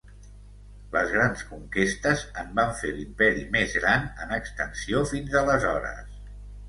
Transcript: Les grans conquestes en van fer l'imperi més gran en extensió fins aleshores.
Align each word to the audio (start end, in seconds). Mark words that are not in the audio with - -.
Les 0.93 1.11
grans 1.15 1.43
conquestes 1.49 2.23
en 2.43 2.49
van 2.61 2.73
fer 2.79 2.93
l'imperi 2.95 3.45
més 3.57 3.77
gran 3.83 4.09
en 4.25 4.35
extensió 4.39 5.05
fins 5.13 5.37
aleshores. 5.43 6.19